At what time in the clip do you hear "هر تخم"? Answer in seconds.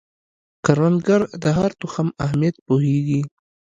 1.57-2.07